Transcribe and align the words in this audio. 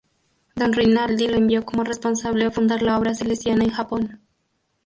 Don 0.55 0.73
Rinaldi 0.73 1.27
lo 1.27 1.35
envió 1.37 1.63
como 1.63 1.83
responsable 1.83 2.45
a 2.45 2.49
fundar 2.49 2.81
la 2.81 2.97
obra 2.97 3.13
salesiana 3.13 3.65
en 3.65 3.69
Japón. 3.69 4.19